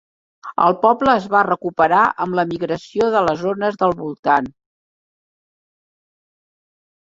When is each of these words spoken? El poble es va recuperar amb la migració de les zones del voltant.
El 0.67 0.75
poble 0.85 1.13
es 1.21 1.27
va 1.33 1.41
recuperar 1.47 1.99
amb 2.25 2.39
la 2.41 2.47
migració 2.55 3.11
de 3.17 3.23
les 3.29 3.39
zones 3.45 3.79
del 3.85 3.95
voltant. 4.03 4.51